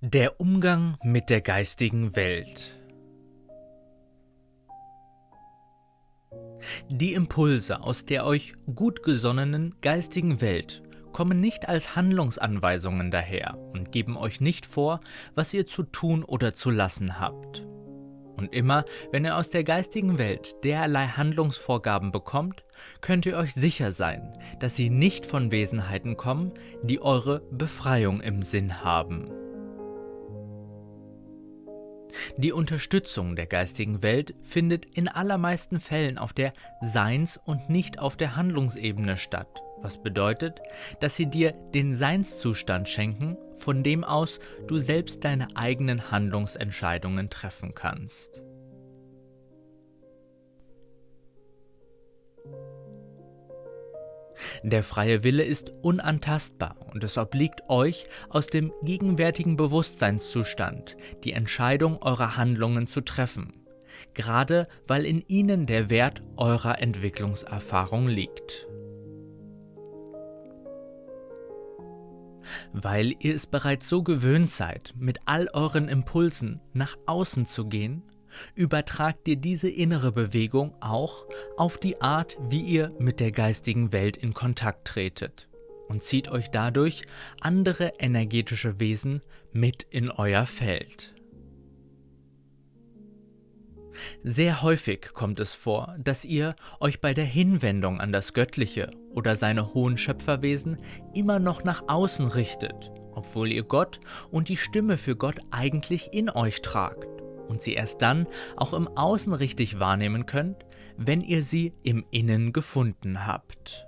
Der 0.00 0.40
Umgang 0.40 0.96
mit 1.02 1.28
der 1.28 1.40
geistigen 1.40 2.14
Welt. 2.14 2.78
Die 6.88 7.14
Impulse 7.14 7.80
aus 7.80 8.04
der 8.04 8.24
euch 8.24 8.54
gut 8.76 9.02
gesonnenen 9.02 9.74
geistigen 9.80 10.40
Welt 10.40 10.84
kommen 11.12 11.40
nicht 11.40 11.68
als 11.68 11.96
Handlungsanweisungen 11.96 13.10
daher 13.10 13.58
und 13.72 13.90
geben 13.90 14.16
euch 14.16 14.40
nicht 14.40 14.66
vor, 14.66 15.00
was 15.34 15.52
ihr 15.52 15.66
zu 15.66 15.82
tun 15.82 16.22
oder 16.22 16.54
zu 16.54 16.70
lassen 16.70 17.18
habt. 17.18 17.66
Und 18.36 18.54
immer, 18.54 18.84
wenn 19.10 19.24
ihr 19.24 19.36
aus 19.36 19.50
der 19.50 19.64
geistigen 19.64 20.16
Welt 20.16 20.62
derlei 20.62 21.08
Handlungsvorgaben 21.08 22.12
bekommt, 22.12 22.62
könnt 23.00 23.26
ihr 23.26 23.36
euch 23.36 23.52
sicher 23.52 23.90
sein, 23.90 24.38
dass 24.60 24.76
sie 24.76 24.90
nicht 24.90 25.26
von 25.26 25.50
Wesenheiten 25.50 26.16
kommen, 26.16 26.52
die 26.84 27.02
eure 27.02 27.40
Befreiung 27.50 28.20
im 28.20 28.42
Sinn 28.42 28.84
haben. 28.84 29.47
Die 32.36 32.52
Unterstützung 32.52 33.36
der 33.36 33.46
geistigen 33.46 34.02
Welt 34.02 34.34
findet 34.42 34.86
in 34.86 35.08
allermeisten 35.08 35.80
Fällen 35.80 36.18
auf 36.18 36.32
der 36.32 36.52
Seins- 36.80 37.40
und 37.44 37.70
nicht 37.70 37.98
auf 37.98 38.16
der 38.16 38.36
Handlungsebene 38.36 39.16
statt, 39.16 39.48
was 39.80 40.02
bedeutet, 40.02 40.60
dass 41.00 41.16
sie 41.16 41.26
dir 41.26 41.52
den 41.74 41.94
Seinszustand 41.94 42.88
schenken, 42.88 43.36
von 43.56 43.82
dem 43.82 44.04
aus 44.04 44.40
du 44.66 44.78
selbst 44.78 45.24
deine 45.24 45.48
eigenen 45.54 46.10
Handlungsentscheidungen 46.10 47.30
treffen 47.30 47.74
kannst. 47.74 48.42
Der 54.62 54.82
freie 54.82 55.24
Wille 55.24 55.42
ist 55.42 55.72
unantastbar 55.82 56.76
und 56.92 57.02
es 57.04 57.18
obliegt 57.18 57.62
euch 57.68 58.06
aus 58.28 58.46
dem 58.46 58.72
gegenwärtigen 58.82 59.56
Bewusstseinszustand 59.56 60.96
die 61.24 61.32
Entscheidung 61.32 62.02
eurer 62.02 62.36
Handlungen 62.36 62.86
zu 62.86 63.00
treffen, 63.00 63.66
gerade 64.14 64.68
weil 64.86 65.04
in 65.04 65.22
ihnen 65.26 65.66
der 65.66 65.90
Wert 65.90 66.22
eurer 66.36 66.80
Entwicklungserfahrung 66.80 68.08
liegt. 68.08 68.66
Weil 72.72 73.14
ihr 73.20 73.34
es 73.34 73.46
bereits 73.46 73.88
so 73.88 74.02
gewöhnt 74.02 74.50
seid, 74.50 74.94
mit 74.96 75.18
all 75.26 75.48
euren 75.52 75.88
Impulsen 75.88 76.60
nach 76.72 76.96
außen 77.06 77.46
zu 77.46 77.66
gehen, 77.66 78.02
übertragt 78.54 79.28
ihr 79.28 79.36
diese 79.36 79.68
innere 79.68 80.12
Bewegung 80.12 80.74
auch 80.80 81.26
auf 81.56 81.78
die 81.78 82.00
Art, 82.00 82.36
wie 82.48 82.62
ihr 82.62 82.92
mit 82.98 83.20
der 83.20 83.32
geistigen 83.32 83.92
Welt 83.92 84.16
in 84.16 84.34
Kontakt 84.34 84.88
tretet 84.88 85.48
und 85.88 86.02
zieht 86.02 86.28
euch 86.28 86.50
dadurch 86.50 87.02
andere 87.40 87.94
energetische 87.98 88.78
Wesen 88.78 89.22
mit 89.52 89.84
in 89.90 90.10
euer 90.10 90.46
Feld. 90.46 91.14
Sehr 94.22 94.62
häufig 94.62 95.12
kommt 95.12 95.40
es 95.40 95.54
vor, 95.54 95.96
dass 95.98 96.24
ihr 96.24 96.54
euch 96.78 97.00
bei 97.00 97.14
der 97.14 97.24
Hinwendung 97.24 98.00
an 98.00 98.12
das 98.12 98.32
Göttliche 98.32 98.90
oder 99.10 99.34
seine 99.34 99.74
hohen 99.74 99.96
Schöpferwesen 99.96 100.78
immer 101.14 101.40
noch 101.40 101.64
nach 101.64 101.82
außen 101.88 102.28
richtet, 102.28 102.92
obwohl 103.12 103.50
ihr 103.50 103.64
Gott 103.64 103.98
und 104.30 104.48
die 104.48 104.56
Stimme 104.56 104.98
für 104.98 105.16
Gott 105.16 105.40
eigentlich 105.50 106.12
in 106.12 106.30
euch 106.30 106.62
tragt 106.62 107.17
und 107.48 107.62
sie 107.62 107.74
erst 107.74 108.02
dann 108.02 108.26
auch 108.56 108.72
im 108.72 108.88
Außen 108.88 109.32
richtig 109.32 109.78
wahrnehmen 109.78 110.26
könnt, 110.26 110.64
wenn 110.96 111.20
ihr 111.20 111.42
sie 111.42 111.72
im 111.82 112.04
Innen 112.10 112.52
gefunden 112.52 113.26
habt. 113.26 113.84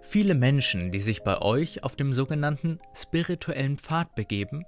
Viele 0.00 0.34
Menschen, 0.34 0.92
die 0.92 1.00
sich 1.00 1.22
bei 1.22 1.40
euch 1.42 1.82
auf 1.82 1.96
dem 1.96 2.12
sogenannten 2.12 2.78
spirituellen 2.94 3.78
Pfad 3.78 4.14
begeben, 4.14 4.64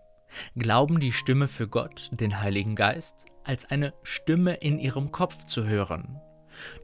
glauben 0.57 1.01
die 1.01 1.13
Stimme 1.13 1.49
für 1.49 1.69
Gott, 1.69 2.11
den 2.13 2.41
Heiligen 2.41 2.75
Geist, 2.75 3.27
als 3.45 3.65
eine 3.71 3.95
Stimme 4.03 4.55
in 4.55 4.79
ihrem 4.79 5.13
Kopf 5.13 5.47
zu 5.47 5.65
hören 5.65 6.21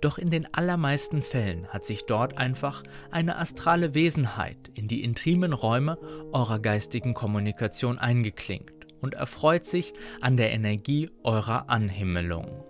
doch 0.00 0.18
in 0.18 0.30
den 0.30 0.52
allermeisten 0.52 1.22
Fällen 1.22 1.66
hat 1.68 1.84
sich 1.84 2.04
dort 2.06 2.38
einfach 2.38 2.82
eine 3.10 3.38
astrale 3.38 3.94
Wesenheit 3.94 4.70
in 4.74 4.88
die 4.88 5.02
intimen 5.02 5.52
Räume 5.52 5.98
eurer 6.32 6.58
geistigen 6.58 7.14
Kommunikation 7.14 7.98
eingeklinkt 7.98 8.86
und 9.00 9.14
erfreut 9.14 9.66
sich 9.66 9.92
an 10.20 10.36
der 10.36 10.52
Energie 10.52 11.10
eurer 11.24 11.68
Anhimmelung. 11.68 12.64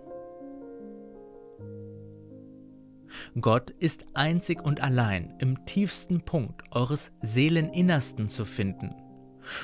Gott 3.41 3.71
ist 3.71 4.07
einzig 4.15 4.63
und 4.63 4.81
allein 4.81 5.35
im 5.39 5.65
tiefsten 5.67 6.23
Punkt 6.23 6.63
eures 6.71 7.13
Seeleninnersten 7.23 8.29
zu 8.29 8.45
finden. 8.45 8.95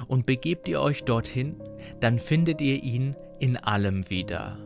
Und 0.06 0.27
begebt 0.27 0.69
ihr 0.69 0.81
euch 0.81 1.04
dorthin, 1.04 1.56
dann 2.00 2.19
findet 2.19 2.60
ihr 2.60 2.82
ihn 2.82 3.16
in 3.38 3.56
allem 3.56 4.10
wieder. 4.10 4.59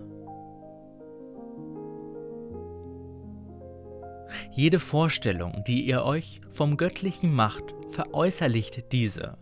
Jede 4.54 4.78
Vorstellung, 4.78 5.64
die 5.66 5.86
ihr 5.86 6.04
euch 6.04 6.42
vom 6.50 6.76
Göttlichen 6.76 7.32
macht, 7.32 7.74
veräußerlicht 7.88 8.92
diese, 8.92 9.38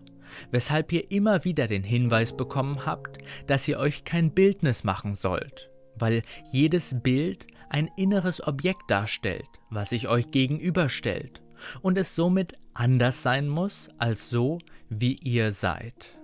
weshalb 0.53 0.93
ihr 0.93 1.11
immer 1.11 1.45
wieder 1.45 1.67
den 1.67 1.83
Hinweis 1.83 2.37
bekommen 2.37 2.87
habt, 2.87 3.19
dass 3.49 3.67
ihr 3.67 3.81
euch 3.81 4.05
kein 4.05 4.31
Bildnis 4.31 4.85
machen 4.85 5.15
sollt, 5.15 5.69
weil 5.97 6.23
jedes 6.53 6.95
Bild 7.03 7.49
ein 7.71 7.91
inneres 7.97 8.47
Objekt 8.47 8.89
darstellt, 8.89 9.49
was 9.69 9.91
sich 9.91 10.07
euch 10.07 10.31
gegenüberstellt 10.31 11.43
und 11.83 11.99
es 11.99 12.15
somit 12.15 12.55
anders 12.73 13.25
sein 13.25 13.49
muss 13.49 13.89
als 13.99 14.31
so, 14.31 14.59
wie 14.91 15.17
ihr 15.25 15.51
seid. 15.51 16.20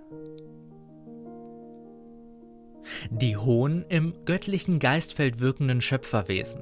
Die 3.09 3.37
hohen, 3.37 3.85
im 3.89 4.13
göttlichen 4.25 4.79
Geistfeld 4.79 5.39
wirkenden 5.39 5.81
Schöpferwesen 5.81 6.61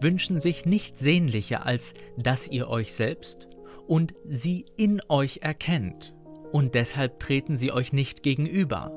wünschen 0.00 0.40
sich 0.40 0.66
nichts 0.66 1.00
sehnlicher, 1.00 1.66
als 1.66 1.94
dass 2.16 2.48
ihr 2.48 2.68
euch 2.68 2.94
selbst 2.94 3.48
und 3.86 4.14
sie 4.28 4.66
in 4.76 5.00
euch 5.08 5.40
erkennt. 5.42 6.14
Und 6.52 6.74
deshalb 6.74 7.20
treten 7.20 7.56
sie 7.56 7.70
euch 7.70 7.92
nicht 7.92 8.22
gegenüber, 8.22 8.92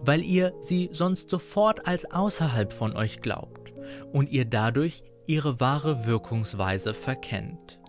weil 0.00 0.22
ihr 0.22 0.52
sie 0.60 0.90
sonst 0.92 1.30
sofort 1.30 1.86
als 1.86 2.10
außerhalb 2.10 2.72
von 2.72 2.96
euch 2.96 3.20
glaubt 3.20 3.72
und 4.12 4.28
ihr 4.30 4.44
dadurch 4.44 5.02
ihre 5.26 5.60
wahre 5.60 6.06
Wirkungsweise 6.06 6.94
verkennt. 6.94 7.80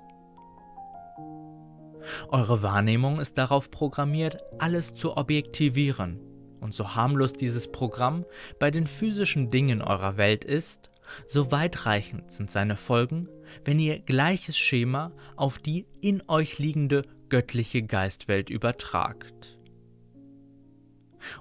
Eure 2.30 2.62
Wahrnehmung 2.64 3.20
ist 3.20 3.38
darauf 3.38 3.72
programmiert, 3.72 4.40
alles 4.58 4.94
zu 4.94 5.18
objektivieren 5.18 6.29
und 6.60 6.74
so 6.74 6.96
harmlos 6.96 7.34
dieses 7.34 7.72
Programm 7.72 8.26
bei 8.60 8.72
den 8.72 8.88
physischen 8.88 9.52
Dingen 9.52 9.82
eurer 9.82 10.18
Welt 10.18 10.44
ist, 10.44 10.90
so 11.28 11.52
weitreichend 11.52 12.32
sind 12.32 12.52
seine 12.52 12.76
Folgen, 12.76 13.28
wenn 13.66 13.80
ihr 13.80 14.00
gleiches 14.00 14.58
Schema 14.58 15.12
auf 15.36 15.60
die 15.60 15.88
in 16.02 16.24
euch 16.28 16.60
liegende 16.60 17.04
göttliche 17.30 17.84
Geistwelt 17.84 18.50
übertragt. 18.50 19.58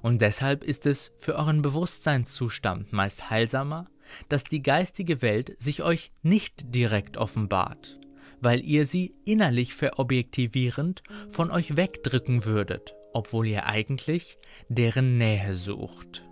Und 0.02 0.20
deshalb 0.20 0.64
ist 0.64 0.86
es 0.86 1.12
für 1.18 1.36
euren 1.36 1.62
Bewusstseinszustand 1.62 2.92
meist 2.92 3.30
heilsamer, 3.30 3.88
dass 4.28 4.44
die 4.44 4.62
geistige 4.62 5.22
Welt 5.22 5.54
sich 5.62 5.82
euch 5.82 6.10
nicht 6.22 6.74
direkt 6.74 7.16
offenbart, 7.16 7.98
weil 8.40 8.64
ihr 8.64 8.86
sie 8.86 9.14
innerlich 9.24 9.74
verobjektivierend 9.74 11.02
von 11.30 11.50
euch 11.50 11.76
wegdrücken 11.76 12.44
würdet 12.44 12.94
obwohl 13.12 13.46
ihr 13.46 13.66
eigentlich 13.66 14.38
deren 14.68 15.18
Nähe 15.18 15.54
sucht. 15.54 16.24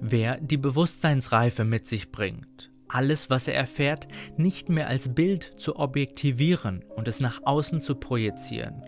Wer 0.00 0.40
die 0.40 0.56
Bewusstseinsreife 0.56 1.64
mit 1.64 1.86
sich 1.86 2.10
bringt, 2.10 2.70
alles, 2.88 3.30
was 3.30 3.48
er 3.48 3.54
erfährt, 3.54 4.08
nicht 4.36 4.68
mehr 4.68 4.88
als 4.88 5.14
Bild 5.14 5.54
zu 5.56 5.76
objektivieren 5.76 6.84
und 6.96 7.08
es 7.08 7.20
nach 7.20 7.40
außen 7.44 7.80
zu 7.80 7.94
projizieren, 7.94 8.82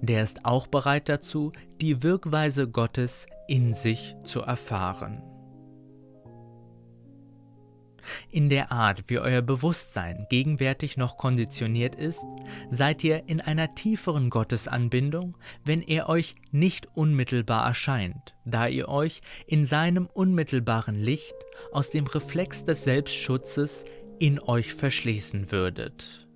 der 0.00 0.22
ist 0.22 0.44
auch 0.44 0.66
bereit 0.66 1.08
dazu, 1.08 1.52
die 1.80 2.02
Wirkweise 2.02 2.68
Gottes 2.68 3.26
in 3.48 3.74
sich 3.74 4.16
zu 4.24 4.40
erfahren. 4.40 5.22
In 8.30 8.48
der 8.48 8.72
Art, 8.72 9.04
wie 9.08 9.18
euer 9.18 9.42
Bewusstsein 9.42 10.26
gegenwärtig 10.30 10.96
noch 10.96 11.16
konditioniert 11.16 11.94
ist, 11.94 12.24
seid 12.70 13.02
ihr 13.04 13.28
in 13.28 13.40
einer 13.40 13.74
tieferen 13.74 14.30
Gottesanbindung, 14.30 15.36
wenn 15.64 15.82
er 15.82 16.08
euch 16.08 16.34
nicht 16.50 16.88
unmittelbar 16.94 17.66
erscheint, 17.66 18.34
da 18.44 18.66
ihr 18.66 18.88
euch 18.88 19.20
in 19.46 19.64
seinem 19.64 20.06
unmittelbaren 20.06 20.96
Licht 20.96 21.34
aus 21.72 21.90
dem 21.90 22.06
Reflex 22.06 22.64
des 22.64 22.84
Selbstschutzes 22.84 23.84
in 24.18 24.40
euch 24.40 24.74
verschließen 24.74 25.50
würdet. 25.52 26.26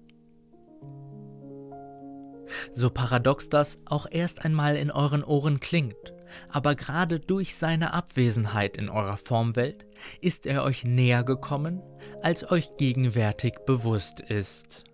So 2.73 2.91
paradox 2.91 3.49
das 3.49 3.79
auch 3.87 4.07
erst 4.11 4.45
einmal 4.45 4.77
in 4.77 4.91
euren 4.91 5.25
Ohren 5.25 5.61
klingt, 5.61 6.13
aber 6.49 6.75
gerade 6.75 7.21
durch 7.21 7.57
seine 7.57 7.93
Abwesenheit 7.93 8.77
in 8.77 8.89
eurer 8.89 9.17
Formwelt 9.17 9.87
ist 10.21 10.47
er 10.47 10.65
euch 10.65 10.85
näher 10.85 11.25
gekommen, 11.25 11.83
als 12.23 12.51
euch 12.51 12.77
gegenwärtig 12.77 13.55
bewusst 13.67 14.21
ist. 14.21 14.85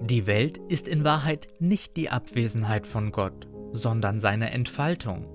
Die 0.00 0.26
Welt 0.26 0.58
ist 0.68 0.88
in 0.88 1.04
Wahrheit 1.04 1.48
nicht 1.58 1.96
die 1.96 2.10
Abwesenheit 2.10 2.86
von 2.86 3.12
Gott, 3.12 3.48
sondern 3.72 4.20
seine 4.20 4.50
Entfaltung. 4.50 5.26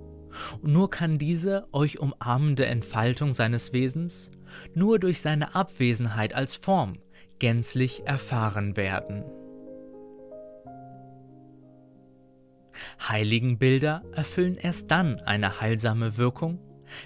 Und 0.62 0.74
nur 0.74 0.90
kann 0.90 1.18
diese 1.18 1.68
euch 1.72 2.00
umarmende 2.00 2.66
Entfaltung 2.66 3.32
seines 3.32 3.72
Wesens 3.72 4.30
nur 4.74 5.00
durch 5.00 5.22
seine 5.22 5.56
Abwesenheit 5.56 6.34
als 6.34 6.56
Form 6.56 6.98
gänzlich 7.40 8.06
erfahren 8.06 8.78
werden. 8.78 9.24
Heiligenbilder 13.00 14.04
erfüllen 14.12 14.56
erst 14.56 14.92
dann 14.92 15.20
eine 15.22 15.62
heilsame 15.62 16.18
Wirkung, 16.18 16.60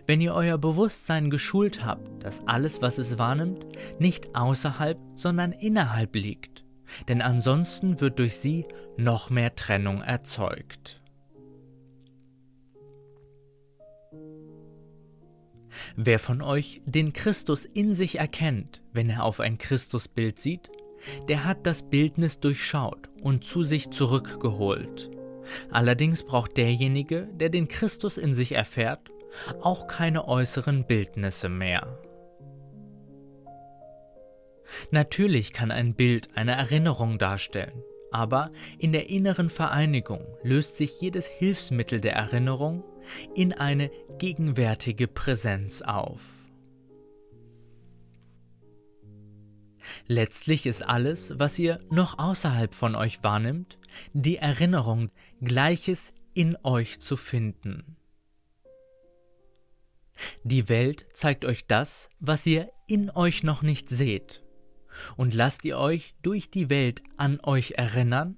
wenn 0.06 0.22
ihr 0.22 0.34
euer 0.34 0.58
Bewusstsein 0.58 1.30
geschult 1.30 1.86
habt, 1.86 2.24
dass 2.24 2.46
alles, 2.48 2.82
was 2.82 2.98
es 2.98 3.18
wahrnimmt, 3.18 3.66
nicht 4.00 4.36
außerhalb, 4.36 5.00
sondern 5.16 5.52
innerhalb 5.52 6.16
liegt, 6.16 6.66
denn 7.08 7.22
ansonsten 7.22 8.02
wird 8.02 8.20
durch 8.20 8.36
sie 8.36 8.66
noch 8.98 9.30
mehr 9.30 9.56
Trennung 9.56 10.02
erzeugt. 10.02 11.02
Wer 15.96 16.20
von 16.20 16.42
euch 16.42 16.82
den 16.86 17.14
Christus 17.14 17.66
in 17.66 17.94
sich 17.94 18.20
erkennt, 18.20 18.82
wenn 18.94 19.10
er 19.10 19.24
auf 19.24 19.40
ein 19.40 19.58
Christusbild 19.58 20.40
sieht, 20.40 20.70
der 21.28 21.46
hat 21.46 21.66
das 21.66 21.84
Bildnis 21.84 22.40
durchschaut 22.40 23.10
und 23.22 23.46
zu 23.46 23.64
sich 23.64 23.90
zurückgeholt. 23.90 25.10
Allerdings 25.72 26.24
braucht 26.24 26.58
derjenige, 26.58 27.28
der 27.34 27.50
den 27.50 27.68
Christus 27.68 28.18
in 28.18 28.34
sich 28.34 28.54
erfährt, 28.54 29.12
auch 29.62 29.88
keine 29.88 30.28
äußeren 30.28 30.86
Bildnisse 30.86 31.50
mehr. 31.50 32.00
Natürlich 34.92 35.54
kann 35.54 35.72
ein 35.72 35.96
Bild 35.96 36.30
eine 36.36 36.52
Erinnerung 36.52 37.18
darstellen, 37.18 37.84
aber 38.12 38.52
in 38.78 38.92
der 38.92 39.10
inneren 39.10 39.50
Vereinigung 39.50 40.26
löst 40.44 40.78
sich 40.78 41.00
jedes 41.02 41.28
Hilfsmittel 41.28 42.02
der 42.02 42.14
Erinnerung 42.14 42.84
in 43.36 43.54
eine 43.54 43.90
gegenwärtige 44.20 45.08
Präsenz 45.08 45.82
auf. 45.82 46.39
Letztlich 50.12 50.66
ist 50.66 50.82
alles, 50.82 51.38
was 51.38 51.60
ihr 51.60 51.80
noch 51.92 52.18
außerhalb 52.18 52.74
von 52.74 52.96
euch 52.96 53.22
wahrnimmt, 53.22 53.78
die 54.14 54.38
Erinnerung, 54.38 55.12
Gleiches 55.40 56.16
in 56.34 56.58
euch 56.64 57.00
zu 57.00 57.16
finden. 57.16 57.96
Die 60.44 60.68
Welt 60.68 61.06
zeigt 61.14 61.46
euch 61.46 61.68
das, 61.68 62.10
was 62.20 62.44
ihr 62.48 62.72
in 62.88 63.12
euch 63.12 63.44
noch 63.44 63.62
nicht 63.62 63.88
seht. 63.90 64.42
Und 65.16 65.36
lasst 65.36 65.64
ihr 65.64 65.78
euch 65.78 66.16
durch 66.24 66.50
die 66.50 66.72
Welt 66.72 67.04
an 67.16 67.40
euch 67.44 67.74
erinnern, 67.78 68.36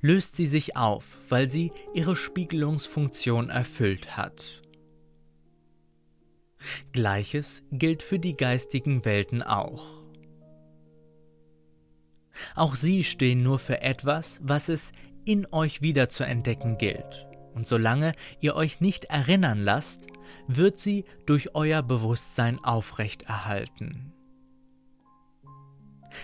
löst 0.00 0.36
sie 0.36 0.46
sich 0.46 0.78
auf, 0.78 1.18
weil 1.28 1.50
sie 1.50 1.72
ihre 1.92 2.16
Spiegelungsfunktion 2.16 3.50
erfüllt 3.50 4.16
hat. 4.16 4.62
Gleiches 6.92 7.62
gilt 7.70 8.02
für 8.02 8.18
die 8.18 8.34
geistigen 8.34 9.04
Welten 9.04 9.42
auch. 9.42 10.01
Auch 12.54 12.74
sie 12.74 13.04
stehen 13.04 13.42
nur 13.42 13.58
für 13.58 13.82
etwas, 13.82 14.40
was 14.42 14.68
es 14.68 14.92
in 15.24 15.46
euch 15.52 15.82
wieder 15.82 16.08
zu 16.08 16.24
entdecken 16.24 16.78
gilt. 16.78 17.26
Und 17.54 17.66
solange 17.66 18.14
ihr 18.40 18.54
euch 18.56 18.80
nicht 18.80 19.04
erinnern 19.04 19.60
lasst, 19.60 20.06
wird 20.46 20.78
sie 20.78 21.04
durch 21.26 21.54
euer 21.54 21.82
Bewusstsein 21.82 22.58
aufrechterhalten. 22.64 24.12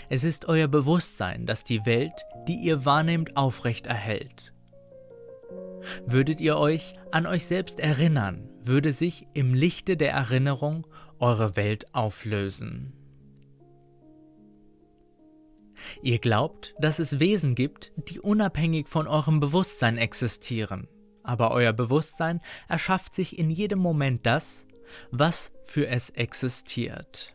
Es 0.08 0.24
ist 0.24 0.46
euer 0.46 0.68
Bewusstsein, 0.68 1.46
das 1.46 1.64
die 1.64 1.84
Welt, 1.86 2.12
die 2.46 2.56
ihr 2.56 2.84
wahrnehmt, 2.84 3.36
aufrechterhält. 3.36 4.52
Würdet 6.06 6.40
ihr 6.40 6.56
euch 6.58 6.94
an 7.10 7.26
euch 7.26 7.46
selbst 7.46 7.80
erinnern, 7.80 8.48
würde 8.62 8.92
sich 8.92 9.26
im 9.32 9.54
Lichte 9.54 9.96
der 9.96 10.12
Erinnerung 10.12 10.86
eure 11.18 11.56
Welt 11.56 11.94
auflösen. 11.94 12.92
Ihr 16.02 16.18
glaubt, 16.18 16.74
dass 16.78 16.98
es 16.98 17.20
Wesen 17.20 17.54
gibt, 17.54 17.92
die 17.96 18.20
unabhängig 18.20 18.88
von 18.88 19.06
eurem 19.06 19.40
Bewusstsein 19.40 19.98
existieren, 19.98 20.88
aber 21.22 21.50
euer 21.50 21.72
Bewusstsein 21.72 22.40
erschafft 22.68 23.14
sich 23.14 23.38
in 23.38 23.50
jedem 23.50 23.78
Moment 23.78 24.26
das, 24.26 24.66
was 25.10 25.52
für 25.64 25.86
es 25.88 26.10
existiert. 26.10 27.34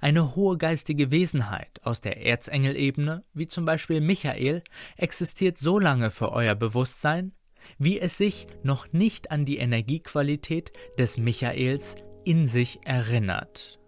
Eine 0.00 0.36
hohe 0.36 0.58
geistige 0.58 1.10
Wesenheit 1.10 1.80
aus 1.82 2.00
der 2.00 2.24
Erzengelebene, 2.24 3.24
wie 3.34 3.48
zum 3.48 3.64
Beispiel 3.64 4.00
Michael, 4.00 4.62
existiert 4.96 5.58
so 5.58 5.78
lange 5.78 6.10
für 6.10 6.32
euer 6.32 6.54
Bewusstsein, 6.54 7.32
wie 7.78 8.00
es 8.00 8.16
sich 8.16 8.46
noch 8.62 8.92
nicht 8.92 9.30
an 9.30 9.44
die 9.44 9.58
Energiequalität 9.58 10.72
des 10.98 11.18
Michaels 11.18 11.96
in 12.24 12.46
sich 12.46 12.80
erinnert. 12.84 13.81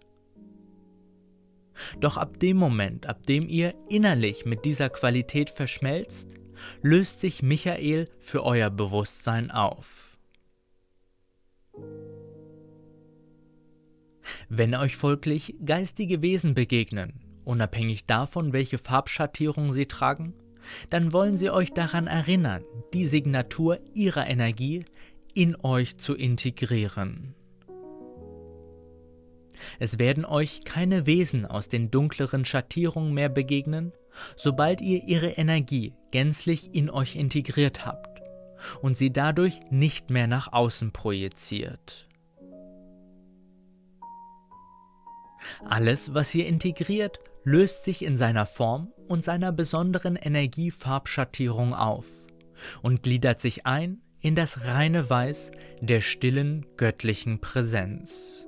Doch 2.00 2.16
ab 2.16 2.38
dem 2.38 2.56
Moment, 2.56 3.06
ab 3.06 3.24
dem 3.24 3.48
ihr 3.48 3.74
innerlich 3.88 4.44
mit 4.44 4.64
dieser 4.64 4.90
Qualität 4.90 5.50
verschmelzt, 5.50 6.36
löst 6.82 7.20
sich 7.20 7.42
Michael 7.42 8.08
für 8.18 8.44
euer 8.44 8.70
Bewusstsein 8.70 9.50
auf. 9.50 10.18
Wenn 14.48 14.74
euch 14.74 14.96
folglich 14.96 15.54
geistige 15.64 16.22
Wesen 16.22 16.54
begegnen, 16.54 17.20
unabhängig 17.44 18.06
davon, 18.06 18.52
welche 18.52 18.78
Farbschattierung 18.78 19.72
sie 19.72 19.86
tragen, 19.86 20.34
dann 20.90 21.12
wollen 21.12 21.36
sie 21.36 21.50
euch 21.50 21.72
daran 21.72 22.06
erinnern, 22.06 22.64
die 22.92 23.06
Signatur 23.06 23.80
ihrer 23.94 24.26
Energie 24.26 24.84
in 25.34 25.56
euch 25.62 25.98
zu 25.98 26.14
integrieren. 26.14 27.34
Es 29.78 29.98
werden 29.98 30.24
euch 30.24 30.64
keine 30.64 31.06
Wesen 31.06 31.46
aus 31.46 31.68
den 31.68 31.90
dunkleren 31.90 32.44
Schattierungen 32.44 33.14
mehr 33.14 33.28
begegnen, 33.28 33.92
sobald 34.36 34.80
ihr 34.80 35.04
ihre 35.04 35.30
Energie 35.30 35.94
gänzlich 36.10 36.74
in 36.74 36.90
euch 36.90 37.16
integriert 37.16 37.84
habt 37.84 38.22
und 38.80 38.96
sie 38.96 39.12
dadurch 39.12 39.60
nicht 39.70 40.10
mehr 40.10 40.26
nach 40.26 40.52
außen 40.52 40.92
projiziert. 40.92 42.08
Alles, 45.68 46.14
was 46.14 46.34
ihr 46.34 46.46
integriert, 46.46 47.20
löst 47.44 47.84
sich 47.84 48.04
in 48.04 48.16
seiner 48.16 48.46
Form 48.46 48.92
und 49.08 49.22
seiner 49.22 49.52
besonderen 49.52 50.16
Energiefarbschattierung 50.16 51.74
auf 51.74 52.06
und 52.82 53.02
gliedert 53.02 53.40
sich 53.40 53.66
ein 53.66 54.00
in 54.20 54.34
das 54.34 54.64
reine 54.64 55.10
Weiß 55.10 55.50
der 55.80 56.00
stillen 56.00 56.64
göttlichen 56.78 57.40
Präsenz. 57.40 58.46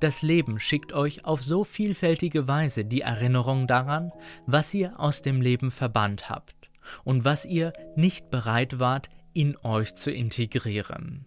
Das 0.00 0.22
Leben 0.22 0.58
schickt 0.58 0.92
euch 0.92 1.24
auf 1.24 1.42
so 1.42 1.64
vielfältige 1.64 2.48
Weise 2.48 2.84
die 2.84 3.00
Erinnerung 3.02 3.66
daran, 3.66 4.12
was 4.46 4.72
ihr 4.74 4.98
aus 4.98 5.22
dem 5.22 5.40
Leben 5.40 5.70
verbannt 5.70 6.28
habt 6.28 6.70
und 7.04 7.24
was 7.24 7.44
ihr 7.44 7.72
nicht 7.96 8.30
bereit 8.30 8.78
wart, 8.78 9.08
in 9.34 9.56
euch 9.58 9.94
zu 9.94 10.10
integrieren. 10.10 11.26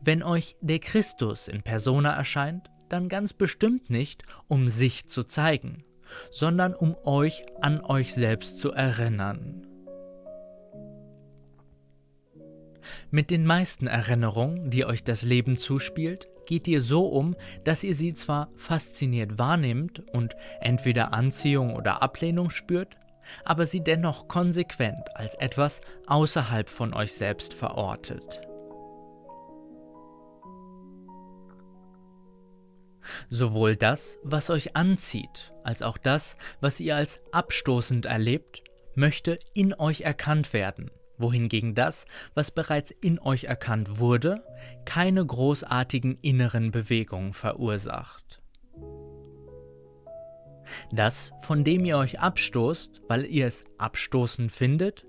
Wenn 0.00 0.22
euch 0.22 0.56
der 0.60 0.78
Christus 0.78 1.48
in 1.48 1.62
Persona 1.62 2.12
erscheint, 2.12 2.70
dann 2.88 3.08
ganz 3.08 3.32
bestimmt 3.32 3.88
nicht, 3.88 4.24
um 4.48 4.68
sich 4.68 5.06
zu 5.06 5.24
zeigen, 5.24 5.84
sondern 6.30 6.74
um 6.74 6.96
euch 7.04 7.44
an 7.60 7.80
euch 7.80 8.12
selbst 8.12 8.58
zu 8.58 8.72
erinnern. 8.72 9.66
Mit 13.10 13.30
den 13.30 13.44
meisten 13.44 13.86
Erinnerungen, 13.86 14.70
die 14.70 14.84
euch 14.84 15.04
das 15.04 15.22
Leben 15.22 15.56
zuspielt, 15.56 16.28
geht 16.46 16.66
ihr 16.66 16.82
so 16.82 17.06
um, 17.06 17.36
dass 17.64 17.84
ihr 17.84 17.94
sie 17.94 18.14
zwar 18.14 18.50
fasziniert 18.56 19.38
wahrnehmt 19.38 20.02
und 20.12 20.34
entweder 20.60 21.12
Anziehung 21.12 21.74
oder 21.74 22.02
Ablehnung 22.02 22.50
spürt, 22.50 22.96
aber 23.44 23.66
sie 23.66 23.82
dennoch 23.82 24.28
konsequent 24.28 25.14
als 25.14 25.34
etwas 25.34 25.80
außerhalb 26.06 26.68
von 26.68 26.94
euch 26.94 27.12
selbst 27.12 27.54
verortet. 27.54 28.40
Sowohl 33.28 33.76
das, 33.76 34.18
was 34.22 34.50
euch 34.50 34.76
anzieht, 34.76 35.52
als 35.64 35.82
auch 35.82 35.98
das, 35.98 36.36
was 36.60 36.80
ihr 36.80 36.96
als 36.96 37.20
abstoßend 37.32 38.06
erlebt, 38.06 38.62
möchte 38.94 39.38
in 39.54 39.74
euch 39.74 40.02
erkannt 40.02 40.52
werden 40.52 40.90
wohingegen 41.20 41.74
das, 41.74 42.06
was 42.34 42.50
bereits 42.50 42.90
in 42.90 43.18
euch 43.18 43.44
erkannt 43.44 43.98
wurde, 43.98 44.42
keine 44.84 45.24
großartigen 45.24 46.16
inneren 46.22 46.70
Bewegungen 46.70 47.32
verursacht. 47.32 48.40
Das, 50.92 51.32
von 51.42 51.64
dem 51.64 51.84
ihr 51.84 51.98
euch 51.98 52.20
abstoßt, 52.20 53.02
weil 53.08 53.24
ihr 53.26 53.46
es 53.46 53.64
abstoßend 53.78 54.52
findet, 54.52 55.04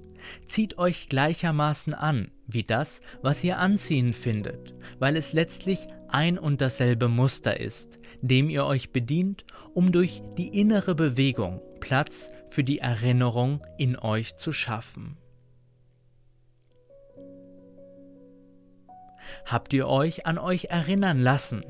zieht 0.47 0.77
euch 0.77 1.09
gleichermaßen 1.09 1.93
an 1.93 2.31
wie 2.53 2.63
das, 2.63 3.01
was 3.21 3.43
ihr 3.43 3.57
anziehen 3.57 4.13
findet, 4.13 4.75
weil 4.99 5.15
es 5.15 5.33
letztlich 5.33 5.87
ein 6.09 6.37
und 6.37 6.61
dasselbe 6.61 7.07
Muster 7.07 7.59
ist, 7.59 7.99
dem 8.21 8.49
ihr 8.49 8.65
euch 8.65 8.91
bedient, 8.91 9.45
um 9.73 9.91
durch 9.91 10.21
die 10.37 10.59
innere 10.59 10.95
Bewegung 10.95 11.61
Platz 11.79 12.29
für 12.49 12.63
die 12.63 12.79
Erinnerung 12.79 13.65
in 13.77 13.97
euch 13.97 14.35
zu 14.35 14.51
schaffen. 14.51 15.17
Habt 19.45 19.73
ihr 19.73 19.87
euch 19.87 20.25
an 20.25 20.37
euch 20.37 20.65
erinnern 20.65 21.19
lassen, 21.19 21.63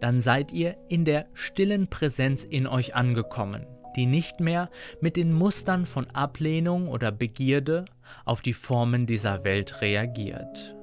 dann 0.00 0.20
seid 0.20 0.52
ihr 0.52 0.76
in 0.88 1.04
der 1.04 1.26
stillen 1.34 1.88
Präsenz 1.88 2.44
in 2.44 2.66
euch 2.66 2.94
angekommen, 2.94 3.66
die 3.96 4.06
nicht 4.06 4.40
mehr 4.40 4.70
mit 5.00 5.16
den 5.16 5.32
Mustern 5.32 5.86
von 5.86 6.08
Ablehnung 6.10 6.88
oder 6.88 7.12
Begierde 7.12 7.84
auf 8.24 8.42
die 8.42 8.54
Formen 8.54 9.06
dieser 9.06 9.44
Welt 9.44 9.80
reagiert. 9.80 10.74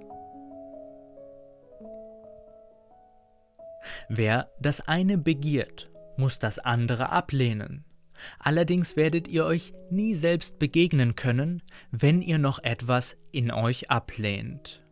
Wer 4.09 4.49
das 4.59 4.81
eine 4.81 5.17
begiert, 5.17 5.89
muss 6.17 6.39
das 6.39 6.59
andere 6.59 7.09
ablehnen. 7.09 7.85
Allerdings 8.39 8.95
werdet 8.95 9.27
ihr 9.27 9.45
euch 9.45 9.73
nie 9.89 10.15
selbst 10.15 10.57
begegnen 10.57 11.15
können, 11.15 11.61
wenn 11.91 12.21
ihr 12.21 12.37
noch 12.37 12.63
etwas 12.63 13.17
in 13.31 13.51
euch 13.51 13.91
ablehnt. 13.91 14.84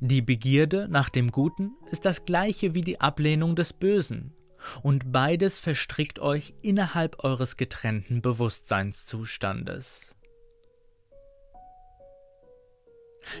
Die 0.00 0.22
Begierde 0.22 0.88
nach 0.90 1.08
dem 1.08 1.30
Guten 1.30 1.72
ist 1.90 2.04
das 2.04 2.24
gleiche 2.24 2.74
wie 2.74 2.82
die 2.82 3.00
Ablehnung 3.00 3.56
des 3.56 3.72
Bösen, 3.72 4.34
und 4.82 5.10
beides 5.10 5.58
verstrickt 5.58 6.18
euch 6.18 6.54
innerhalb 6.62 7.24
eures 7.24 7.56
getrennten 7.56 8.20
Bewusstseinszustandes. 8.20 10.14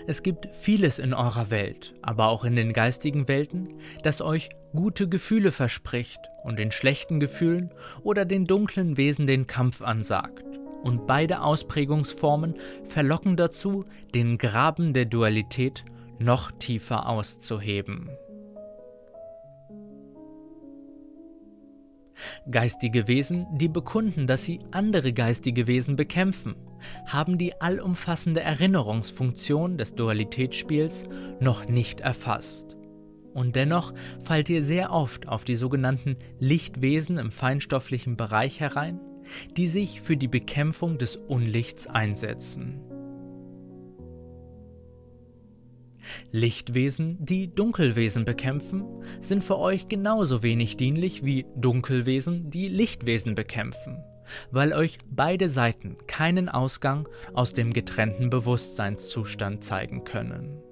Es 0.06 0.22
gibt 0.22 0.48
vieles 0.54 0.98
in 0.98 1.14
eurer 1.14 1.50
Welt, 1.50 1.94
aber 2.02 2.28
auch 2.28 2.44
in 2.44 2.54
den 2.54 2.72
geistigen 2.72 3.28
Welten, 3.28 3.80
das 4.02 4.20
euch 4.20 4.50
gute 4.72 5.08
Gefühle 5.08 5.52
verspricht 5.52 6.20
und 6.44 6.58
den 6.58 6.70
schlechten 6.70 7.18
Gefühlen 7.18 7.72
oder 8.02 8.24
den 8.24 8.44
dunklen 8.44 8.96
Wesen 8.96 9.26
den 9.26 9.46
Kampf 9.46 9.82
ansagt. 9.82 10.44
Und 10.82 11.06
beide 11.06 11.42
Ausprägungsformen 11.42 12.54
verlocken 12.84 13.36
dazu, 13.36 13.84
den 14.14 14.38
Graben 14.38 14.94
der 14.94 15.04
Dualität 15.04 15.84
noch 16.20 16.52
tiefer 16.52 17.08
auszuheben. 17.08 18.10
Geistige 22.50 23.08
Wesen, 23.08 23.46
die 23.52 23.68
bekunden, 23.68 24.26
dass 24.26 24.44
sie 24.44 24.60
andere 24.70 25.12
geistige 25.12 25.66
Wesen 25.66 25.96
bekämpfen, 25.96 26.54
haben 27.06 27.38
die 27.38 27.60
allumfassende 27.60 28.40
Erinnerungsfunktion 28.40 29.78
des 29.78 29.94
Dualitätsspiels 29.94 31.08
noch 31.40 31.66
nicht 31.66 32.00
erfasst. 32.00 32.76
Und 33.32 33.56
dennoch 33.56 33.94
fallt 34.22 34.48
ihr 34.48 34.62
sehr 34.62 34.92
oft 34.92 35.28
auf 35.28 35.44
die 35.44 35.56
sogenannten 35.56 36.16
Lichtwesen 36.38 37.18
im 37.18 37.30
feinstofflichen 37.30 38.16
Bereich 38.16 38.60
herein, 38.60 39.00
die 39.56 39.68
sich 39.68 40.00
für 40.00 40.16
die 40.16 40.28
Bekämpfung 40.28 40.98
des 40.98 41.16
Unlichts 41.16 41.86
einsetzen. 41.86 42.80
Lichtwesen, 46.30 47.16
die 47.24 47.54
Dunkelwesen 47.54 48.24
bekämpfen, 48.24 48.84
sind 49.20 49.44
für 49.44 49.58
euch 49.58 49.88
genauso 49.88 50.42
wenig 50.42 50.76
dienlich 50.76 51.24
wie 51.24 51.46
Dunkelwesen, 51.56 52.50
die 52.50 52.68
Lichtwesen 52.68 53.34
bekämpfen, 53.34 54.02
weil 54.50 54.72
euch 54.72 54.98
beide 55.10 55.48
Seiten 55.48 55.96
keinen 56.06 56.48
Ausgang 56.48 57.08
aus 57.32 57.54
dem 57.54 57.72
getrennten 57.72 58.30
Bewusstseinszustand 58.30 59.64
zeigen 59.64 60.04
können. 60.04 60.62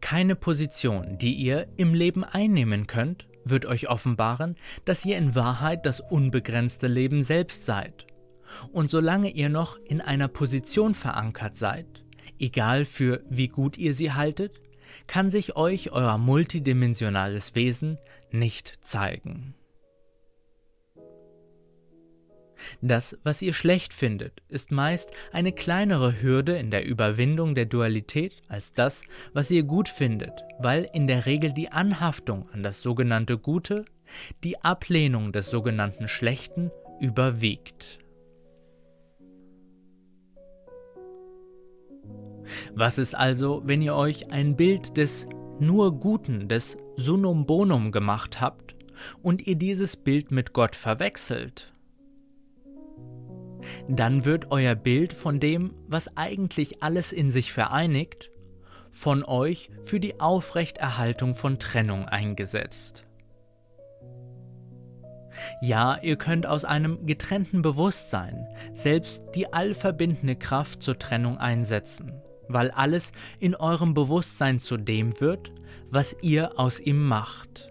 Keine 0.00 0.34
Position, 0.34 1.18
die 1.18 1.34
ihr 1.34 1.68
im 1.76 1.94
Leben 1.94 2.24
einnehmen 2.24 2.86
könnt, 2.86 3.28
wird 3.44 3.66
euch 3.66 3.88
offenbaren, 3.88 4.56
dass 4.84 5.04
ihr 5.04 5.16
in 5.16 5.34
Wahrheit 5.34 5.86
das 5.86 6.00
unbegrenzte 6.00 6.86
Leben 6.86 7.22
selbst 7.22 7.64
seid 7.64 8.07
und 8.72 8.90
solange 8.90 9.30
ihr 9.30 9.48
noch 9.48 9.76
in 9.76 10.00
einer 10.00 10.28
Position 10.28 10.94
verankert 10.94 11.56
seid, 11.56 12.04
egal 12.38 12.84
für 12.84 13.22
wie 13.28 13.48
gut 13.48 13.78
ihr 13.78 13.94
sie 13.94 14.12
haltet, 14.12 14.60
kann 15.06 15.30
sich 15.30 15.56
euch 15.56 15.92
euer 15.92 16.18
multidimensionales 16.18 17.54
Wesen 17.54 17.98
nicht 18.30 18.84
zeigen. 18.84 19.54
Das, 22.80 23.16
was 23.22 23.40
ihr 23.42 23.52
schlecht 23.52 23.94
findet, 23.94 24.42
ist 24.48 24.72
meist 24.72 25.10
eine 25.32 25.52
kleinere 25.52 26.20
Hürde 26.20 26.56
in 26.56 26.70
der 26.70 26.84
Überwindung 26.84 27.54
der 27.54 27.66
Dualität 27.66 28.42
als 28.48 28.72
das, 28.72 29.02
was 29.32 29.50
ihr 29.50 29.62
gut 29.62 29.88
findet, 29.88 30.32
weil 30.58 30.88
in 30.92 31.06
der 31.06 31.26
Regel 31.26 31.52
die 31.52 31.70
Anhaftung 31.70 32.48
an 32.50 32.62
das 32.62 32.82
sogenannte 32.82 33.38
Gute, 33.38 33.84
die 34.44 34.62
Ablehnung 34.62 35.32
des 35.32 35.50
sogenannten 35.50 36.08
Schlechten 36.08 36.70
überwiegt. 37.00 37.98
Was 42.74 42.98
ist 42.98 43.14
also, 43.14 43.62
wenn 43.64 43.82
ihr 43.82 43.94
euch 43.94 44.30
ein 44.32 44.56
Bild 44.56 44.96
des 44.96 45.26
nur 45.60 45.98
Guten, 45.98 46.48
des 46.48 46.76
Sunum 46.96 47.46
Bonum 47.46 47.92
gemacht 47.92 48.40
habt 48.40 48.74
und 49.22 49.46
ihr 49.46 49.56
dieses 49.56 49.96
Bild 49.96 50.30
mit 50.30 50.52
Gott 50.52 50.76
verwechselt? 50.76 51.72
Dann 53.88 54.24
wird 54.24 54.50
euer 54.50 54.74
Bild 54.74 55.12
von 55.12 55.40
dem, 55.40 55.74
was 55.88 56.16
eigentlich 56.16 56.82
alles 56.82 57.12
in 57.12 57.30
sich 57.30 57.52
vereinigt, 57.52 58.30
von 58.90 59.24
euch 59.24 59.70
für 59.82 60.00
die 60.00 60.20
Aufrechterhaltung 60.20 61.34
von 61.34 61.58
Trennung 61.58 62.06
eingesetzt. 62.06 63.04
Ja, 65.60 65.98
ihr 66.02 66.16
könnt 66.16 66.46
aus 66.46 66.64
einem 66.64 67.06
getrennten 67.06 67.62
Bewusstsein 67.62 68.48
selbst 68.74 69.22
die 69.34 69.52
allverbindende 69.52 70.34
Kraft 70.34 70.82
zur 70.82 70.98
Trennung 70.98 71.38
einsetzen 71.38 72.22
weil 72.48 72.70
alles 72.70 73.12
in 73.38 73.54
eurem 73.54 73.94
Bewusstsein 73.94 74.58
zu 74.58 74.76
dem 74.76 75.20
wird, 75.20 75.52
was 75.90 76.16
ihr 76.22 76.58
aus 76.58 76.80
ihm 76.80 77.06
macht. 77.06 77.70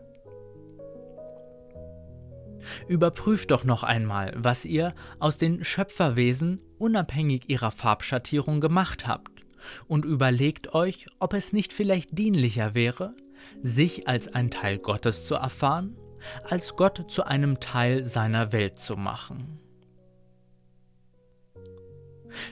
Überprüft 2.88 3.52
doch 3.52 3.64
noch 3.64 3.84
einmal, 3.84 4.34
was 4.36 4.66
ihr 4.66 4.94
aus 5.20 5.38
den 5.38 5.64
Schöpferwesen 5.64 6.62
unabhängig 6.78 7.50
ihrer 7.50 7.72
Farbschattierung 7.72 8.62
gemacht 8.62 9.08
habt 9.08 9.46
und 9.88 10.06
überlegt 10.06 10.74
euch, 10.74 11.08
ob 11.20 11.34
es 11.34 11.54
nicht 11.54 11.74
vielleicht 11.74 12.18
dienlicher 12.18 12.76
wäre, 12.76 13.14
sich 13.62 14.08
als 14.08 14.28
ein 14.28 14.52
Teil 14.52 14.80
Gottes 14.80 15.26
zu 15.26 15.36
erfahren, 15.36 15.96
als 16.44 16.76
Gott 16.76 17.06
zu 17.10 17.24
einem 17.24 17.60
Teil 17.60 18.04
seiner 18.04 18.52
Welt 18.52 18.80
zu 18.80 18.98
machen. 18.98 19.60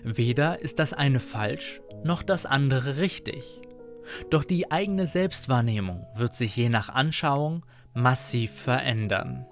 Weder 0.03 0.61
ist 0.61 0.79
das 0.79 0.93
eine 0.93 1.19
falsch 1.19 1.81
noch 2.05 2.23
das 2.23 2.45
andere 2.45 2.97
richtig. 2.97 3.61
Doch 4.29 4.43
die 4.43 4.71
eigene 4.71 5.07
Selbstwahrnehmung 5.07 6.05
wird 6.15 6.35
sich 6.35 6.55
je 6.55 6.69
nach 6.69 6.89
Anschauung 6.89 7.65
massiv 7.93 8.51
verändern. 8.51 9.47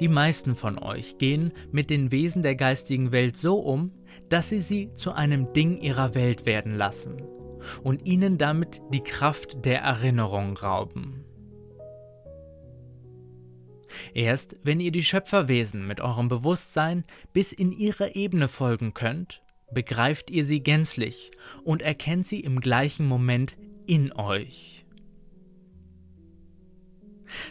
Die 0.00 0.08
meisten 0.08 0.56
von 0.56 0.78
euch 0.78 1.18
gehen 1.18 1.52
mit 1.70 1.90
den 1.90 2.10
Wesen 2.10 2.42
der 2.42 2.54
geistigen 2.54 3.12
Welt 3.12 3.36
so 3.36 3.58
um, 3.58 3.92
dass 4.28 4.48
sie 4.48 4.60
sie 4.60 4.94
zu 4.94 5.12
einem 5.12 5.52
Ding 5.52 5.78
ihrer 5.80 6.14
Welt 6.14 6.46
werden 6.46 6.74
lassen 6.74 7.22
und 7.82 8.06
ihnen 8.06 8.38
damit 8.38 8.80
die 8.92 9.02
Kraft 9.02 9.64
der 9.64 9.80
Erinnerung 9.82 10.56
rauben. 10.56 11.24
Erst 14.14 14.56
wenn 14.62 14.80
ihr 14.80 14.92
die 14.92 15.04
Schöpferwesen 15.04 15.86
mit 15.86 16.00
eurem 16.00 16.28
Bewusstsein 16.28 17.04
bis 17.32 17.52
in 17.52 17.72
ihre 17.72 18.14
Ebene 18.14 18.48
folgen 18.48 18.94
könnt, 18.94 19.42
begreift 19.72 20.30
ihr 20.30 20.44
sie 20.44 20.62
gänzlich 20.62 21.30
und 21.64 21.82
erkennt 21.82 22.26
sie 22.26 22.40
im 22.40 22.60
gleichen 22.60 23.06
Moment 23.06 23.56
in 23.86 24.12
euch. 24.12 24.84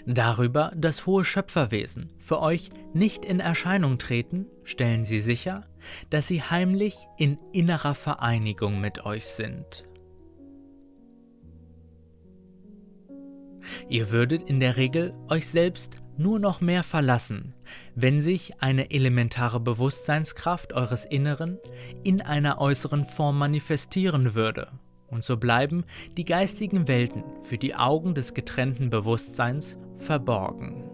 Darüber, 0.05 0.71
dass 0.75 1.07
hohe 1.07 1.25
Schöpferwesen 1.25 2.11
für 2.19 2.39
euch 2.39 2.69
nicht 2.93 3.25
in 3.25 3.39
Erscheinung 3.39 3.97
treten, 3.97 4.45
stellen 4.63 5.03
sie 5.03 5.19
sicher, 5.19 5.65
dass 6.11 6.27
sie 6.27 6.43
heimlich 6.43 6.95
in 7.17 7.39
innerer 7.51 7.95
Vereinigung 7.95 8.79
mit 8.79 9.05
euch 9.05 9.25
sind. 9.25 9.85
Ihr 13.89 14.11
würdet 14.11 14.43
in 14.43 14.59
der 14.59 14.77
Regel 14.77 15.13
euch 15.29 15.47
selbst 15.47 16.00
nur 16.17 16.39
noch 16.39 16.61
mehr 16.61 16.83
verlassen, 16.83 17.53
wenn 17.95 18.21
sich 18.21 18.61
eine 18.61 18.91
elementare 18.91 19.59
Bewusstseinskraft 19.59 20.73
eures 20.73 21.05
Inneren 21.05 21.57
in 22.03 22.21
einer 22.21 22.59
äußeren 22.59 23.05
Form 23.05 23.37
manifestieren 23.37 24.35
würde, 24.35 24.71
und 25.07 25.23
so 25.23 25.37
bleiben 25.37 25.83
die 26.17 26.25
geistigen 26.25 26.87
Welten 26.87 27.23
für 27.41 27.57
die 27.57 27.75
Augen 27.75 28.15
des 28.15 28.33
getrennten 28.33 28.89
Bewusstseins 28.89 29.77
verborgen. 29.97 30.89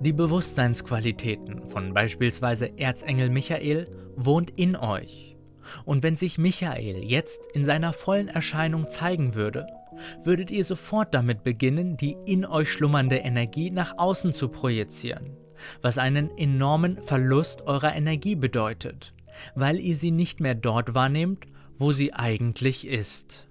Die 0.00 0.12
Bewusstseinsqualitäten 0.12 1.66
von 1.68 1.94
beispielsweise 1.94 2.78
Erzengel 2.78 3.30
Michael 3.30 3.88
wohnt 4.16 4.50
in 4.50 4.76
euch. 4.76 5.33
Und 5.84 6.02
wenn 6.02 6.16
sich 6.16 6.38
Michael 6.38 7.04
jetzt 7.04 7.46
in 7.54 7.64
seiner 7.64 7.92
vollen 7.92 8.28
Erscheinung 8.28 8.88
zeigen 8.88 9.34
würde, 9.34 9.66
würdet 10.22 10.50
ihr 10.50 10.64
sofort 10.64 11.14
damit 11.14 11.44
beginnen, 11.44 11.96
die 11.96 12.16
in 12.26 12.44
euch 12.44 12.70
schlummernde 12.70 13.16
Energie 13.16 13.70
nach 13.70 13.98
außen 13.98 14.32
zu 14.32 14.48
projizieren, 14.48 15.36
was 15.82 15.98
einen 15.98 16.36
enormen 16.36 17.02
Verlust 17.02 17.62
eurer 17.62 17.94
Energie 17.94 18.34
bedeutet, 18.34 19.12
weil 19.54 19.78
ihr 19.78 19.96
sie 19.96 20.10
nicht 20.10 20.40
mehr 20.40 20.54
dort 20.54 20.94
wahrnehmt, 20.94 21.46
wo 21.76 21.92
sie 21.92 22.12
eigentlich 22.12 22.86
ist. 22.86 23.46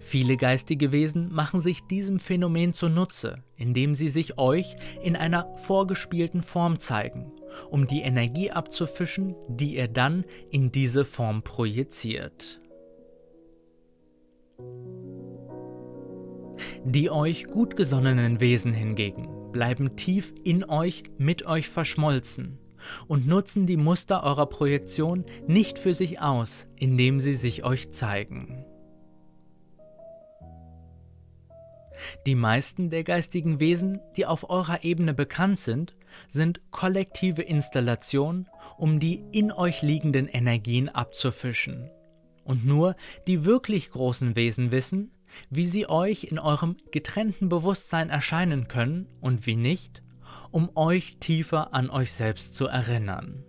Viele 0.00 0.36
geistige 0.36 0.92
Wesen 0.92 1.32
machen 1.32 1.60
sich 1.60 1.82
diesem 1.82 2.18
Phänomen 2.18 2.72
zunutze, 2.72 3.42
indem 3.56 3.94
sie 3.94 4.08
sich 4.08 4.38
euch 4.38 4.76
in 5.02 5.16
einer 5.16 5.56
vorgespielten 5.56 6.42
Form 6.42 6.78
zeigen, 6.78 7.32
um 7.70 7.86
die 7.86 8.00
Energie 8.00 8.50
abzufischen, 8.50 9.34
die 9.48 9.76
ihr 9.76 9.88
dann 9.88 10.24
in 10.50 10.72
diese 10.72 11.04
Form 11.04 11.42
projiziert. 11.42 12.60
Die 16.84 17.10
euch 17.10 17.46
gut 17.46 17.76
gesonnenen 17.76 18.40
Wesen 18.40 18.72
hingegen 18.72 19.28
bleiben 19.52 19.96
tief 19.96 20.34
in 20.44 20.64
euch 20.64 21.02
mit 21.18 21.46
euch 21.46 21.68
verschmolzen 21.68 22.58
und 23.08 23.26
nutzen 23.26 23.66
die 23.66 23.76
Muster 23.76 24.22
eurer 24.22 24.46
Projektion 24.46 25.24
nicht 25.46 25.78
für 25.78 25.94
sich 25.94 26.20
aus, 26.20 26.66
indem 26.76 27.20
sie 27.20 27.34
sich 27.34 27.64
euch 27.64 27.90
zeigen. 27.90 28.55
Die 32.26 32.34
meisten 32.34 32.90
der 32.90 33.04
geistigen 33.04 33.60
Wesen, 33.60 34.00
die 34.16 34.26
auf 34.26 34.50
eurer 34.50 34.82
Ebene 34.82 35.14
bekannt 35.14 35.60
sind, 35.60 35.94
sind 36.28 36.60
kollektive 36.72 37.42
Installationen, 37.42 38.48
um 38.76 38.98
die 38.98 39.22
in 39.30 39.52
euch 39.52 39.82
liegenden 39.82 40.26
Energien 40.26 40.88
abzufischen. 40.88 41.88
Und 42.42 42.66
nur 42.66 42.96
die 43.28 43.44
wirklich 43.44 43.90
großen 43.90 44.34
Wesen 44.34 44.72
wissen, 44.72 45.12
wie 45.50 45.66
sie 45.66 45.88
euch 45.88 46.24
in 46.24 46.40
eurem 46.40 46.76
getrennten 46.90 47.48
Bewusstsein 47.48 48.10
erscheinen 48.10 48.66
können 48.66 49.06
und 49.20 49.46
wie 49.46 49.56
nicht, 49.56 50.02
um 50.50 50.70
euch 50.74 51.18
tiefer 51.18 51.74
an 51.74 51.90
euch 51.90 52.10
selbst 52.10 52.56
zu 52.56 52.66
erinnern. 52.66 53.44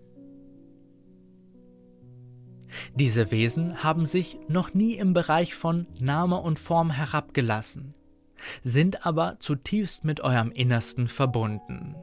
Diese 2.94 3.32
Wesen 3.32 3.84
haben 3.84 4.06
sich 4.06 4.38
noch 4.48 4.76
nie 4.76 4.96
im 4.96 5.14
Bereich 5.14 5.56
von 5.56 5.88
Name 6.00 6.38
und 6.38 6.60
Form 6.60 6.92
herabgelassen 6.92 7.96
sind 8.64 9.06
aber 9.06 9.40
zutiefst 9.40 10.04
mit 10.04 10.22
eurem 10.22 10.52
Innersten 10.52 11.08
verbunden. 11.08 11.96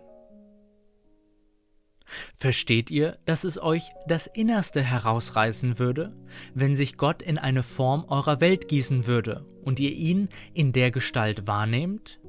Versteht 2.37 2.91
ihr, 2.91 3.19
dass 3.25 3.45
es 3.45 3.61
euch 3.61 3.89
das 4.07 4.27
Innerste 4.27 4.83
herausreißen 4.83 5.79
würde, 5.79 6.15
wenn 6.55 6.75
sich 6.75 6.97
Gott 6.97 7.23
in 7.23 7.39
eine 7.39 7.63
Form 7.63 8.05
eurer 8.09 8.41
Welt 8.41 8.69
gießen 8.69 9.07
würde 9.07 9.45
und 9.63 9.81
ihr 9.81 9.93
ihn 9.93 10.29
in 10.53 10.73
der 10.73 10.91
Gestalt 10.91 11.47
wahrnehmt? 11.47 12.21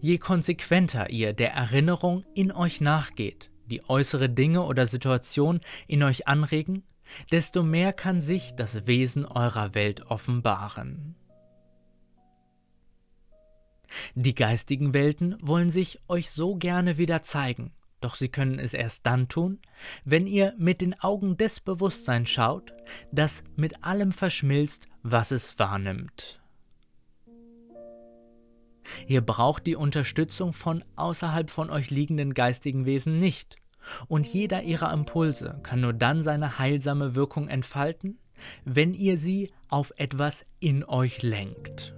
Je 0.00 0.18
konsequenter 0.18 1.10
ihr 1.10 1.32
der 1.32 1.52
Erinnerung 1.52 2.24
in 2.34 2.50
euch 2.50 2.80
nachgeht, 2.80 3.50
die 3.66 3.88
äußere 3.88 4.28
Dinge 4.28 4.62
oder 4.62 4.86
Situationen 4.86 5.60
in 5.86 6.02
euch 6.02 6.26
anregen, 6.26 6.82
desto 7.30 7.62
mehr 7.62 7.92
kann 7.92 8.20
sich 8.20 8.54
das 8.56 8.86
Wesen 8.86 9.24
eurer 9.24 9.74
Welt 9.74 10.02
offenbaren. 10.06 11.16
Die 14.14 14.34
geistigen 14.34 14.94
Welten 14.94 15.36
wollen 15.40 15.70
sich 15.70 16.00
euch 16.08 16.30
so 16.30 16.56
gerne 16.56 16.98
wieder 16.98 17.22
zeigen, 17.22 17.72
doch 18.00 18.14
sie 18.14 18.28
können 18.28 18.58
es 18.58 18.74
erst 18.74 19.06
dann 19.06 19.28
tun, 19.28 19.58
wenn 20.04 20.26
ihr 20.26 20.54
mit 20.58 20.80
den 20.80 20.98
Augen 21.00 21.36
des 21.36 21.60
Bewusstseins 21.60 22.28
schaut, 22.28 22.74
das 23.12 23.42
mit 23.56 23.84
allem 23.84 24.12
verschmilzt, 24.12 24.88
was 25.02 25.30
es 25.30 25.58
wahrnimmt. 25.58 26.40
Ihr 29.06 29.20
braucht 29.20 29.66
die 29.66 29.76
Unterstützung 29.76 30.52
von 30.52 30.84
außerhalb 30.94 31.50
von 31.50 31.70
euch 31.70 31.90
liegenden 31.90 32.34
geistigen 32.34 32.86
Wesen 32.86 33.18
nicht, 33.18 33.56
und 34.08 34.26
jeder 34.26 34.62
ihrer 34.62 34.92
Impulse 34.92 35.60
kann 35.62 35.80
nur 35.80 35.92
dann 35.92 36.22
seine 36.22 36.58
heilsame 36.58 37.14
Wirkung 37.14 37.48
entfalten, 37.48 38.18
wenn 38.64 38.94
ihr 38.94 39.16
sie 39.16 39.50
auf 39.68 39.92
etwas 39.96 40.46
in 40.60 40.84
euch 40.84 41.22
lenkt. 41.22 41.94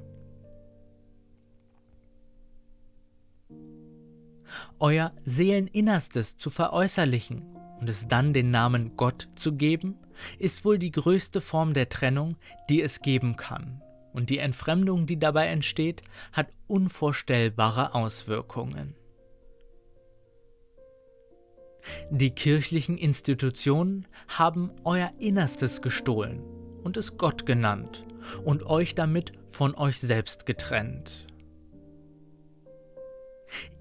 Euer 4.79 5.13
Seeleninnerstes 5.25 6.39
zu 6.39 6.51
veräußerlichen 6.51 7.43
und 7.81 7.89
es 7.89 8.09
dann 8.09 8.33
den 8.33 8.51
Namen 8.51 8.97
Gott 8.97 9.29
zu 9.35 9.55
geben, 9.55 9.97
ist 10.39 10.65
wohl 10.65 10.79
die 10.79 10.91
größte 10.91 11.41
Form 11.41 11.75
der 11.75 11.89
Trennung, 11.89 12.37
die 12.69 12.83
es 12.83 13.01
geben 13.01 13.37
kann. 13.37 13.83
Und 14.13 14.31
die 14.31 14.39
Entfremdung, 14.39 15.07
die 15.07 15.19
dabei 15.19 15.49
entsteht, 15.49 16.03
hat 16.33 16.49
unvorstellbare 16.67 17.95
Auswirkungen. 17.95 18.95
Die 22.11 22.31
kirchlichen 22.31 22.99
Institutionen 22.99 24.07
haben 24.29 24.71
euer 24.85 25.13
Innerstes 25.19 25.83
gestohlen 25.83 26.43
und 26.83 26.97
es 26.97 27.17
Gott 27.17 27.47
genannt 27.47 28.07
und 28.45 28.67
euch 28.67 28.95
damit 28.95 29.33
von 29.49 29.75
euch 29.75 29.99
selbst 29.99 30.47
getrennt. 30.47 31.27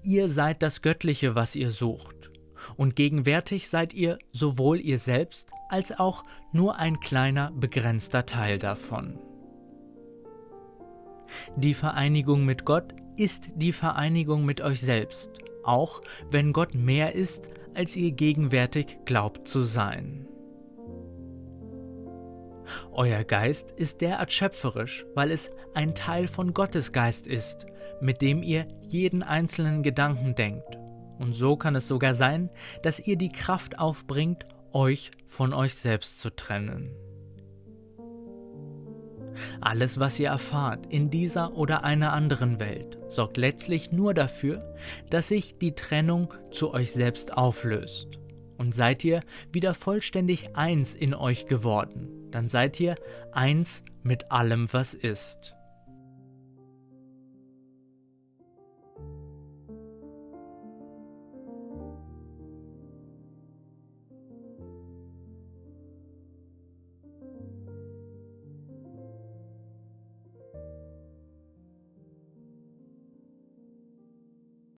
Ihr 0.02 0.28
seid 0.28 0.62
das 0.62 0.82
Göttliche, 0.82 1.34
was 1.34 1.54
ihr 1.54 1.70
sucht, 1.70 2.30
und 2.76 2.96
gegenwärtig 2.96 3.68
seid 3.68 3.94
ihr 3.94 4.18
sowohl 4.32 4.80
ihr 4.80 4.98
selbst 4.98 5.48
als 5.68 5.98
auch 5.98 6.24
nur 6.52 6.76
ein 6.76 7.00
kleiner, 7.00 7.52
begrenzter 7.52 8.24
Teil 8.24 8.58
davon. 8.58 9.18
Die 11.56 11.74
Vereinigung 11.74 12.44
mit 12.44 12.64
Gott 12.64 12.94
ist 13.18 13.50
die 13.54 13.72
Vereinigung 13.72 14.44
mit 14.44 14.60
euch 14.60 14.80
selbst, 14.80 15.30
auch 15.64 16.00
wenn 16.30 16.52
Gott 16.52 16.74
mehr 16.74 17.14
ist 17.14 17.50
als 17.78 17.94
ihr 17.94 18.10
gegenwärtig 18.10 18.98
glaubt 19.04 19.46
zu 19.46 19.62
sein. 19.62 20.26
Euer 22.90 23.22
Geist 23.22 23.70
ist 23.70 24.00
derart 24.00 24.32
schöpferisch, 24.32 25.06
weil 25.14 25.30
es 25.30 25.52
ein 25.74 25.94
Teil 25.94 26.26
von 26.26 26.52
Gottes 26.52 26.90
Geist 26.92 27.28
ist, 27.28 27.66
mit 28.00 28.20
dem 28.20 28.42
ihr 28.42 28.66
jeden 28.82 29.22
einzelnen 29.22 29.84
Gedanken 29.84 30.34
denkt. 30.34 30.76
Und 31.20 31.34
so 31.34 31.56
kann 31.56 31.76
es 31.76 31.86
sogar 31.86 32.14
sein, 32.14 32.50
dass 32.82 32.98
ihr 32.98 33.16
die 33.16 33.30
Kraft 33.30 33.78
aufbringt, 33.78 34.44
euch 34.72 35.12
von 35.28 35.54
euch 35.54 35.76
selbst 35.76 36.18
zu 36.18 36.34
trennen. 36.34 36.90
Alles, 39.60 39.98
was 39.98 40.18
ihr 40.20 40.28
erfahrt 40.28 40.86
in 40.86 41.10
dieser 41.10 41.54
oder 41.54 41.84
einer 41.84 42.12
anderen 42.12 42.60
Welt, 42.60 42.98
sorgt 43.08 43.36
letztlich 43.36 43.92
nur 43.92 44.14
dafür, 44.14 44.74
dass 45.10 45.28
sich 45.28 45.58
die 45.58 45.74
Trennung 45.74 46.32
zu 46.50 46.72
euch 46.72 46.92
selbst 46.92 47.36
auflöst. 47.36 48.18
Und 48.56 48.74
seid 48.74 49.04
ihr 49.04 49.22
wieder 49.52 49.74
vollständig 49.74 50.56
eins 50.56 50.94
in 50.94 51.14
euch 51.14 51.46
geworden, 51.46 52.30
dann 52.30 52.48
seid 52.48 52.78
ihr 52.80 52.96
eins 53.32 53.84
mit 54.02 54.30
allem, 54.32 54.72
was 54.72 54.94
ist. 54.94 55.54